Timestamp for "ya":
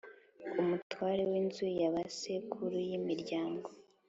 1.79-1.89